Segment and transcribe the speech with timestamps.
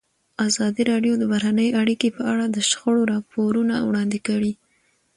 [0.47, 4.53] ازادي راډیو د بهرنۍ اړیکې په اړه د شخړو راپورونه وړاندې کړي.